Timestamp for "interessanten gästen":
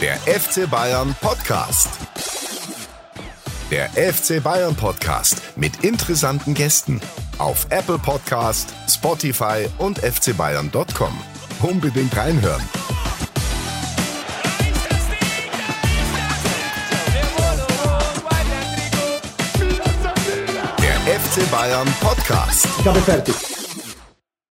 5.84-7.00